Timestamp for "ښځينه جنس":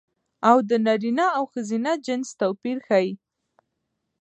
1.53-2.29